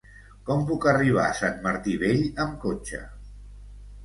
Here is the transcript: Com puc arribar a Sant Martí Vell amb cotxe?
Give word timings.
Com 0.45 0.63
puc 0.69 0.87
arribar 0.91 1.25
a 1.25 1.35
Sant 1.41 1.59
Martí 1.67 1.93
Vell 2.05 2.25
amb 2.47 2.57
cotxe? 2.65 3.03